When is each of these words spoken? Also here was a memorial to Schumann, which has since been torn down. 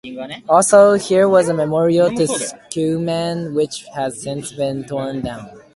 Also 0.49 0.93
here 0.95 1.29
was 1.29 1.47
a 1.47 1.53
memorial 1.53 2.09
to 2.09 2.25
Schumann, 2.73 3.53
which 3.53 3.85
has 3.93 4.19
since 4.19 4.51
been 4.51 4.83
torn 4.83 5.21
down. 5.21 5.61